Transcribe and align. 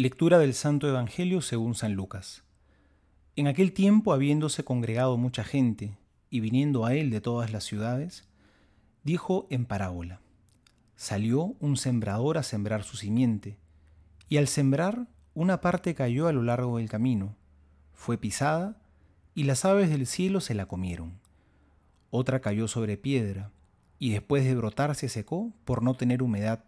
Lectura 0.00 0.38
del 0.38 0.54
Santo 0.54 0.88
Evangelio 0.88 1.40
según 1.40 1.74
San 1.74 1.94
Lucas. 1.94 2.44
En 3.34 3.48
aquel 3.48 3.72
tiempo, 3.72 4.12
habiéndose 4.12 4.62
congregado 4.62 5.16
mucha 5.16 5.42
gente 5.42 5.98
y 6.30 6.38
viniendo 6.38 6.86
a 6.86 6.94
él 6.94 7.10
de 7.10 7.20
todas 7.20 7.50
las 7.50 7.64
ciudades, 7.64 8.28
dijo 9.02 9.48
en 9.50 9.64
parábola, 9.64 10.20
Salió 10.94 11.56
un 11.58 11.76
sembrador 11.76 12.38
a 12.38 12.44
sembrar 12.44 12.84
su 12.84 12.96
simiente, 12.96 13.58
y 14.28 14.36
al 14.36 14.46
sembrar 14.46 15.08
una 15.34 15.60
parte 15.60 15.96
cayó 15.96 16.28
a 16.28 16.32
lo 16.32 16.44
largo 16.44 16.78
del 16.78 16.88
camino, 16.88 17.34
fue 17.92 18.18
pisada, 18.18 18.80
y 19.34 19.42
las 19.42 19.64
aves 19.64 19.90
del 19.90 20.06
cielo 20.06 20.40
se 20.40 20.54
la 20.54 20.66
comieron. 20.66 21.18
Otra 22.10 22.38
cayó 22.38 22.68
sobre 22.68 22.98
piedra, 22.98 23.50
y 23.98 24.10
después 24.10 24.44
de 24.44 24.54
brotar 24.54 24.94
se 24.94 25.08
secó 25.08 25.52
por 25.64 25.82
no 25.82 25.94
tener 25.94 26.22
humedad. 26.22 26.62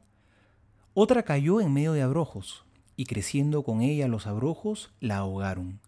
Otra 0.95 1.23
cayó 1.23 1.61
en 1.61 1.73
medio 1.73 1.93
de 1.93 2.03
abrojos, 2.03 2.65
y 2.97 3.07
creciendo 3.07 3.63
con 3.63 3.81
ella 3.81 4.09
los 4.09 4.27
abrojos 4.27 4.93
la 5.01 5.19
ahogaron. 5.19 5.81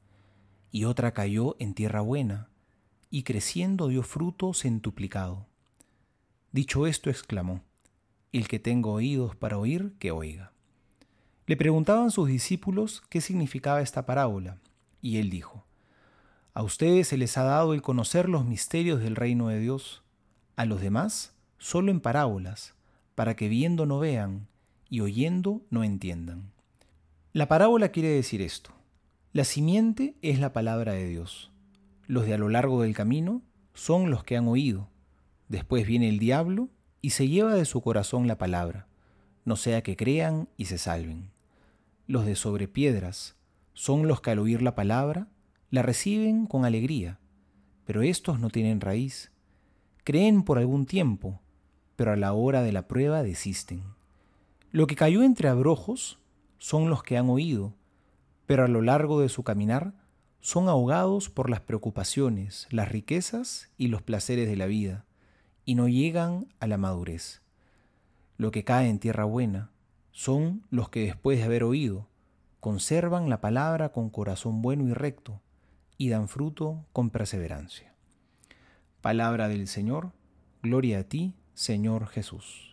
Y 0.71 0.85
otra 0.85 1.13
cayó 1.13 1.57
en 1.59 1.75
tierra 1.75 2.01
buena, 2.01 2.49
y 3.11 3.25
creciendo 3.25 3.89
dio 3.89 4.03
fruto 4.03 4.55
centuplicado. 4.55 5.47
Dicho 6.53 6.87
esto, 6.87 7.11
exclamó, 7.11 7.63
El 8.33 8.49
que 8.49 8.59
tenga 8.59 8.89
oídos 8.89 9.37
para 9.37 9.59
oír, 9.59 9.93
que 9.99 10.11
oiga. 10.11 10.53
Le 11.47 11.57
preguntaban 11.57 12.11
sus 12.11 12.29
discípulos 12.29 13.03
qué 13.09 13.21
significaba 13.21 13.83
esta 13.83 14.07
parábola, 14.07 14.59
y 15.01 15.19
él 15.19 15.29
dijo, 15.29 15.65
A 16.55 16.63
ustedes 16.63 17.09
se 17.09 17.17
les 17.19 17.37
ha 17.37 17.43
dado 17.43 17.75
el 17.75 17.83
conocer 17.83 18.29
los 18.29 18.45
misterios 18.45 19.01
del 19.01 19.17
reino 19.17 19.49
de 19.49 19.59
Dios, 19.59 20.03
a 20.57 20.65
los 20.65 20.81
demás 20.81 21.35
solo 21.59 21.91
en 21.91 22.01
parábolas, 22.01 22.75
para 23.15 23.37
que 23.37 23.49
viendo 23.49 23.87
no 23.87 23.99
vean 23.99 24.49
y 24.89 25.01
oyendo 25.01 25.63
no 25.71 25.85
entiendan. 25.85 26.52
La 27.35 27.49
parábola 27.49 27.89
quiere 27.89 28.11
decir 28.11 28.43
esto. 28.43 28.73
La 29.33 29.45
simiente 29.45 30.17
es 30.21 30.39
la 30.39 30.53
palabra 30.53 30.93
de 30.93 31.09
Dios. 31.09 31.51
Los 32.07 32.27
de 32.27 32.35
a 32.35 32.39
lo 32.39 32.51
largo 32.51 32.83
del 32.83 32.95
camino 32.95 33.41
son 33.73 34.11
los 34.11 34.23
que 34.23 34.37
han 34.37 34.49
oído. 34.49 34.91
Después 35.49 35.87
viene 35.87 36.11
el 36.11 36.19
diablo 36.19 36.69
y 37.01 37.11
se 37.11 37.29
lleva 37.29 37.55
de 37.55 37.65
su 37.65 37.81
corazón 37.81 38.29
la 38.29 38.37
palabra, 38.37 38.87
no 39.47 39.57
sea 39.57 39.83
que 39.83 39.97
crean 39.97 40.51
y 40.59 40.67
se 40.67 40.77
salven. 40.77 41.31
Los 42.07 42.27
de 42.27 42.37
sobre 42.37 42.69
piedras 42.69 43.35
son 43.73 44.09
los 44.09 44.21
que 44.21 44.33
al 44.33 44.39
oír 44.39 44.61
la 44.61 44.75
palabra 44.75 45.29
la 45.71 45.81
reciben 45.81 46.45
con 46.45 46.67
alegría, 46.67 47.19
pero 47.87 48.03
estos 48.03 48.41
no 48.41 48.51
tienen 48.51 48.83
raíz. 48.83 49.33
Creen 50.05 50.43
por 50.43 50.59
algún 50.59 50.85
tiempo, 50.85 51.41
pero 51.97 52.13
a 52.13 52.17
la 52.17 52.35
hora 52.35 52.61
de 52.61 52.73
la 52.73 52.87
prueba 52.89 53.23
desisten. 53.23 53.83
Lo 54.71 54.87
que 54.87 54.97
cayó 54.97 55.23
entre 55.23 55.49
abrojos 55.49 56.19
son 56.63 56.89
los 56.89 57.03
que 57.03 57.19
han 57.19 57.29
oído, 57.29 57.75
pero 58.47 58.65
a 58.65 58.69
lo 58.69 58.83
largo 58.83 59.21
de 59.21 59.29
su 59.29 59.43
caminar 59.43 59.95
son 60.39 60.69
ahogados 60.69 61.29
por 61.29 61.51
las 61.51 61.59
preocupaciones, 61.59 62.69
las 62.71 62.89
riquezas 62.89 63.73
y 63.79 63.89
los 63.89 64.01
placeres 64.01 64.49
de 64.49 64.55
la 64.55 64.67
vida, 64.67 65.05
y 65.65 65.75
no 65.75 65.89
llegan 65.89 66.47
a 66.61 66.69
la 66.69 66.79
madurez. 66.79 67.43
Lo 68.37 68.53
que 68.53 68.63
cae 68.63 68.89
en 68.89 69.01
tierra 69.01 69.25
buena 69.25 69.73
son 70.13 70.63
los 70.71 70.89
que 70.89 71.01
después 71.01 71.39
de 71.39 71.45
haber 71.47 71.65
oído, 71.65 72.07
conservan 72.61 73.29
la 73.29 73.41
palabra 73.41 73.89
con 73.89 74.09
corazón 74.09 74.63
bueno 74.63 74.87
y 74.87 74.93
recto, 74.93 75.41
y 75.99 76.11
dan 76.11 76.29
fruto 76.29 76.85
con 76.93 77.11
perseverancia. 77.11 77.93
Palabra 79.01 79.49
del 79.49 79.67
Señor, 79.67 80.13
gloria 80.63 81.01
a 81.01 81.03
ti, 81.03 81.35
Señor 81.55 82.07
Jesús. 82.07 82.72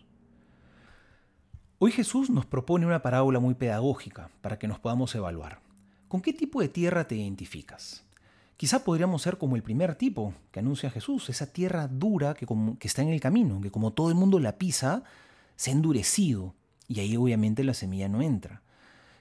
Hoy 1.82 1.92
Jesús 1.92 2.28
nos 2.28 2.44
propone 2.44 2.84
una 2.84 3.00
parábola 3.00 3.40
muy 3.40 3.54
pedagógica 3.54 4.28
para 4.42 4.58
que 4.58 4.68
nos 4.68 4.78
podamos 4.78 5.14
evaluar. 5.14 5.60
¿Con 6.08 6.20
qué 6.20 6.34
tipo 6.34 6.60
de 6.60 6.68
tierra 6.68 7.08
te 7.08 7.14
identificas? 7.14 8.04
Quizá 8.58 8.84
podríamos 8.84 9.22
ser 9.22 9.38
como 9.38 9.56
el 9.56 9.62
primer 9.62 9.94
tipo 9.94 10.34
que 10.50 10.60
anuncia 10.60 10.90
Jesús, 10.90 11.30
esa 11.30 11.54
tierra 11.54 11.88
dura 11.88 12.34
que, 12.34 12.46
está 12.82 13.00
en 13.00 13.08
el 13.08 13.18
camino, 13.18 13.62
que 13.62 13.70
como 13.70 13.94
todo 13.94 14.10
el 14.10 14.14
mundo 14.14 14.38
la 14.40 14.58
pisa, 14.58 15.04
se 15.56 15.70
ha 15.70 15.72
endurecido 15.72 16.54
y 16.86 17.00
ahí 17.00 17.16
obviamente 17.16 17.64
la 17.64 17.72
semilla 17.72 18.10
no 18.10 18.20
entra. 18.20 18.60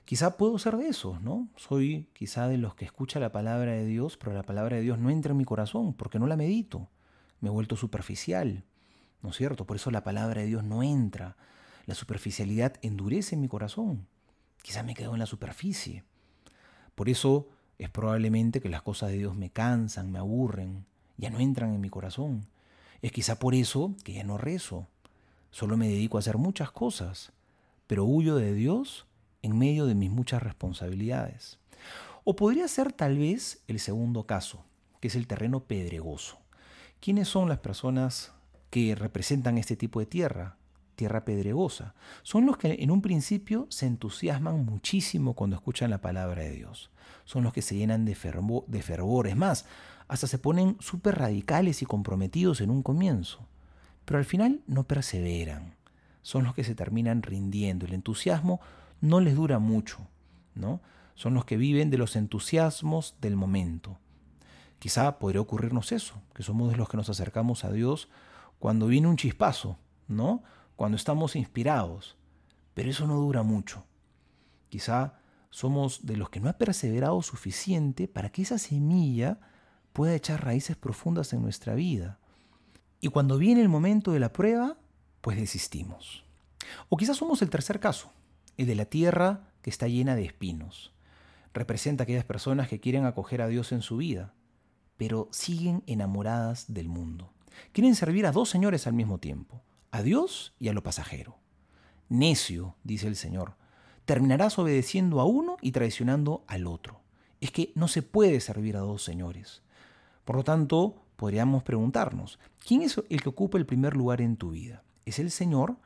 Quizá 0.04 0.36
puedo 0.36 0.60
ser 0.60 0.76
de 0.76 0.90
esos, 0.90 1.22
¿no? 1.22 1.48
Soy 1.56 2.10
quizá 2.12 2.50
de 2.50 2.58
los 2.58 2.76
que 2.76 2.84
escucha 2.84 3.22
la 3.22 3.32
palabra 3.32 3.72
de 3.72 3.86
Dios, 3.86 4.18
pero 4.18 4.34
la 4.34 4.44
palabra 4.44 4.76
de 4.76 4.82
Dios 4.82 5.00
no 5.00 5.10
entra 5.10 5.32
en 5.32 5.38
mi 5.38 5.46
corazón 5.46 5.94
porque 5.94 6.20
no 6.20 6.28
la 6.28 6.36
medito. 6.36 6.90
Me 7.40 7.48
he 7.48 7.54
vuelto 7.54 7.78
superficial, 7.78 8.66
¿no 9.22 9.30
es 9.30 9.38
cierto? 9.38 9.66
Por 9.66 9.78
eso 9.78 9.92
la 9.92 10.04
palabra 10.04 10.42
de 10.42 10.48
Dios 10.48 10.66
no 10.66 10.84
entra. 10.84 11.38
La 11.90 11.96
superficialidad 11.96 12.76
endurece 12.84 13.36
mi 13.36 13.48
corazón. 13.48 14.06
Quizá 14.62 14.84
me 14.84 14.94
quedo 14.94 15.14
en 15.14 15.20
la 15.20 15.26
superficie. 15.26 16.04
Por 16.94 17.10
eso 17.10 17.48
es 17.80 17.90
probablemente 17.90 18.62
que 18.62 18.70
las 18.70 18.84
cosas 18.84 19.10
de 19.10 19.18
Dios 19.18 19.36
me 19.36 19.50
cansan, 19.50 20.12
me 20.12 20.20
aburren, 20.20 20.86
ya 21.18 21.32
no 21.32 21.40
entran 21.40 21.74
en 21.74 21.82
mi 21.82 21.90
corazón. 21.90 22.46
Es 23.02 23.12
quizá 23.12 23.40
por 23.40 23.56
eso 23.56 23.96
que 24.04 24.14
ya 24.14 24.24
no 24.24 24.38
rezo. 24.38 24.86
Solo 25.50 25.78
me 25.78 25.88
dedico 25.88 26.18
a 26.18 26.20
hacer 26.20 26.38
muchas 26.38 26.70
cosas, 26.70 27.32
pero 27.88 28.06
huyo 28.06 28.36
de 28.36 28.54
Dios 28.54 29.08
en 29.42 29.58
medio 29.58 29.88
de 29.88 29.96
mis 29.96 30.12
muchas 30.12 30.44
responsabilidades. 30.44 31.58
O 32.24 32.36
podría 32.36 32.68
ser 32.68 32.94
tal 32.94 33.18
vez 33.18 33.64
el 33.68 33.80
segundo 33.80 34.28
caso, 34.28 34.64
que 35.00 35.08
es 35.08 35.16
el 35.16 35.26
terreno 35.26 35.62
pedregoso. 35.62 36.38
¿Quiénes 37.00 37.30
son 37.30 37.50
las 37.50 37.58
personas 37.58 38.32
que 38.70 38.94
representan 38.94 39.58
este 39.58 39.76
tipo 39.76 40.00
de 40.00 40.06
tierra? 40.06 40.60
Tierra 41.00 41.24
pedregosa. 41.24 41.96
Son 42.24 42.46
los 42.46 42.58
que 42.58 42.76
en 42.82 42.92
un 42.92 43.02
principio 43.02 43.68
se 43.70 43.86
entusiasman 43.86 44.66
muchísimo 44.66 45.34
cuando 45.34 45.56
escuchan 45.56 45.90
la 45.90 46.02
palabra 46.02 46.44
de 46.44 46.52
Dios. 46.52 46.92
Son 47.24 47.42
los 47.44 47.54
que 47.54 47.62
se 47.62 47.78
llenan 47.78 48.04
de, 48.04 48.16
fervor, 48.16 48.66
de 48.68 48.82
fervor. 48.82 49.34
más, 49.36 49.66
hasta 50.10 50.28
se 50.28 50.40
ponen 50.40 50.76
súper 50.82 51.18
radicales 51.18 51.82
y 51.82 51.86
comprometidos 51.86 52.60
en 52.60 52.70
un 52.70 52.84
comienzo. 52.84 53.48
Pero 54.04 54.18
al 54.18 54.26
final 54.26 54.60
no 54.68 54.84
perseveran. 54.84 55.76
Son 56.22 56.44
los 56.44 56.54
que 56.54 56.66
se 56.66 56.76
terminan 56.76 57.24
rindiendo. 57.24 57.86
El 57.86 57.94
entusiasmo 57.94 58.60
no 59.00 59.22
les 59.22 59.36
dura 59.36 59.58
mucho. 59.60 60.06
¿no? 60.54 60.82
Son 61.16 61.34
los 61.34 61.46
que 61.46 61.56
viven 61.56 61.90
de 61.90 61.98
los 61.98 62.18
entusiasmos 62.18 63.16
del 63.22 63.38
momento. 63.38 63.98
Quizá 64.80 65.18
podría 65.18 65.40
ocurrirnos 65.40 65.94
eso, 65.94 66.22
que 66.34 66.44
somos 66.44 66.72
de 66.72 66.78
los 66.78 66.90
que 66.90 66.98
nos 66.98 67.10
acercamos 67.10 67.64
a 67.64 67.72
Dios 67.72 68.10
cuando 68.60 68.88
viene 68.88 69.08
un 69.08 69.18
chispazo, 69.18 69.78
¿no? 70.08 70.44
Cuando 70.80 70.96
estamos 70.96 71.36
inspirados, 71.36 72.16
pero 72.74 72.90
eso 72.90 73.06
no 73.06 73.16
dura 73.16 73.44
mucho. 73.44 73.84
Quizá 74.70 75.20
somos 75.50 76.06
de 76.06 76.16
los 76.16 76.30
que 76.30 76.40
no 76.40 76.48
ha 76.48 76.58
perseverado 76.58 77.22
suficiente 77.22 78.08
para 78.08 78.30
que 78.30 78.44
esa 78.44 78.58
semilla 78.58 79.42
pueda 79.92 80.16
echar 80.16 80.46
raíces 80.46 80.78
profundas 80.78 81.34
en 81.34 81.42
nuestra 81.42 81.76
vida. 81.76 82.18
Y 83.02 83.10
cuando 83.10 83.38
viene 83.38 83.60
el 83.60 83.68
momento 83.68 84.14
de 84.14 84.22
la 84.22 84.32
prueba, 84.32 84.78
pues 85.20 85.36
desistimos. 85.36 86.24
O 86.88 86.96
quizás 86.96 87.18
somos 87.18 87.42
el 87.42 87.50
tercer 87.50 87.82
caso, 87.82 88.14
el 88.56 88.66
de 88.66 88.76
la 88.76 88.86
tierra 88.86 89.50
que 89.62 89.70
está 89.70 89.90
llena 89.90 90.16
de 90.16 90.24
espinos. 90.24 90.94
Representa 91.54 92.04
a 92.04 92.06
aquellas 92.06 92.24
personas 92.24 92.70
que 92.70 92.80
quieren 92.80 93.04
acoger 93.04 93.42
a 93.42 93.50
Dios 93.50 93.74
en 93.74 93.82
su 93.82 93.98
vida, 93.98 94.34
pero 94.96 95.28
siguen 95.34 95.84
enamoradas 95.88 96.74
del 96.74 96.88
mundo. 96.88 97.34
Quieren 97.74 97.96
servir 97.96 98.26
a 98.26 98.32
dos 98.32 98.48
señores 98.48 98.88
al 98.88 98.94
mismo 98.94 99.18
tiempo, 99.18 99.62
a 99.92 100.04
Dios 100.04 100.54
y 100.60 100.70
a 100.70 100.74
lo 100.74 100.84
pasajero. 100.84 101.38
Necio, 102.10 102.76
dice 102.84 103.08
el 103.08 103.16
Señor, 103.16 103.56
terminarás 104.06 104.58
obedeciendo 104.58 105.20
a 105.20 105.26
uno 105.26 105.58
y 105.62 105.72
traicionando 105.72 106.44
al 106.48 106.68
otro. 106.68 107.02
Es 107.42 107.52
que 107.52 107.72
no 107.76 107.88
se 107.88 108.02
puede 108.02 108.40
servir 108.40 108.76
a 108.76 108.82
dos 108.82 109.04
señores. 109.04 109.62
Por 110.26 110.36
lo 110.36 110.44
tanto, 110.44 110.96
podríamos 111.16 111.64
preguntarnos, 111.64 112.40
¿quién 112.66 112.82
es 112.82 113.02
el 113.10 113.22
que 113.22 113.30
ocupa 113.30 113.58
el 113.58 113.66
primer 113.66 113.96
lugar 113.96 114.22
en 114.22 114.38
tu 114.38 114.52
vida? 114.52 114.84
¿Es 115.06 115.20
el 115.20 115.32
Señor 115.32 115.78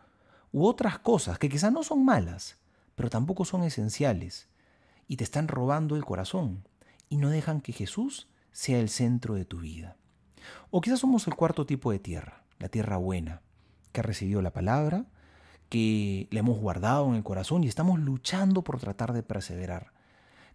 u 0.51 0.65
otras 0.65 0.99
cosas 0.99 1.39
que 1.39 1.49
quizá 1.49 1.71
no 1.71 1.83
son 1.83 2.05
malas, 2.05 2.57
pero 2.95 3.09
tampoco 3.09 3.45
son 3.45 3.63
esenciales 3.63 4.47
y 5.07 5.17
te 5.17 5.23
están 5.23 5.47
robando 5.47 5.95
el 5.95 6.05
corazón 6.05 6.67
y 7.09 7.17
no 7.17 7.29
dejan 7.29 7.61
que 7.61 7.73
Jesús 7.73 8.27
sea 8.51 8.79
el 8.79 8.89
centro 8.89 9.33
de 9.35 9.45
tu 9.45 9.59
vida? 9.59 9.97
O 10.71 10.81
quizás 10.81 10.99
somos 10.99 11.27
el 11.27 11.35
cuarto 11.35 11.65
tipo 11.65 11.91
de 11.91 11.99
tierra, 11.99 12.43
la 12.59 12.69
tierra 12.69 12.97
buena, 12.97 13.41
que 13.93 14.01
ha 14.01 14.03
recibido 14.03 14.41
la 14.41 14.51
palabra, 14.51 15.05
que 15.69 16.27
le 16.29 16.39
hemos 16.39 16.59
guardado 16.59 17.07
en 17.07 17.15
el 17.15 17.23
corazón 17.23 17.63
y 17.63 17.67
estamos 17.67 17.99
luchando 17.99 18.63
por 18.63 18.79
tratar 18.79 19.13
de 19.13 19.23
perseverar. 19.23 19.93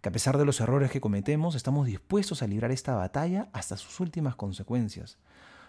Que 0.03 0.11
a 0.11 0.13
pesar 0.13 0.37
de 0.37 0.45
los 0.45 0.61
errores 0.61 0.91
que 0.91 1.01
cometemos, 1.01 1.55
estamos 1.55 1.87
dispuestos 1.87 2.43
a 2.43 2.47
librar 2.47 2.71
esta 2.71 2.95
batalla 2.95 3.49
hasta 3.53 3.77
sus 3.77 3.99
últimas 4.01 4.37
consecuencias, 4.37 5.19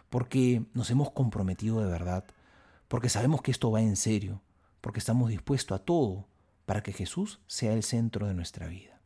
porque 0.10 0.66
nos 0.74 0.92
hemos 0.92 1.12
comprometido 1.12 1.80
de 1.80 1.90
verdad, 1.90 2.26
porque 2.88 3.10
sabemos 3.10 3.42
que 3.42 3.52
esto 3.52 3.72
va 3.72 3.82
en 3.82 3.96
serio, 3.96 4.42
porque 4.82 5.00
estamos 5.00 5.30
dispuestos 5.30 5.80
a 5.80 5.84
todo 5.84 6.28
para 6.66 6.84
que 6.84 6.94
Jesús 6.94 7.40
sea 7.48 7.74
el 7.74 7.84
centro 7.84 8.28
de 8.28 8.34
nuestra 8.34 8.68
vida. 8.68 9.00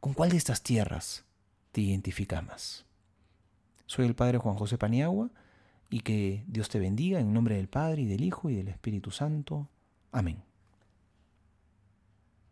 ¿Con 0.00 0.14
cuál 0.14 0.30
de 0.30 0.36
estas 0.36 0.62
tierras 0.62 1.24
te 1.72 1.80
identificas 1.80 2.44
más? 2.44 2.84
Soy 3.86 4.06
el 4.06 4.14
Padre 4.14 4.38
Juan 4.38 4.56
José 4.56 4.78
Paniagua 4.78 5.30
y 5.90 6.00
que 6.00 6.44
Dios 6.46 6.68
te 6.68 6.78
bendiga 6.78 7.20
en 7.20 7.32
nombre 7.32 7.56
del 7.56 7.68
Padre 7.68 8.02
y 8.02 8.06
del 8.06 8.24
Hijo 8.24 8.50
y 8.50 8.56
del 8.56 8.68
Espíritu 8.68 9.10
Santo. 9.10 9.68
Amén. 10.12 10.42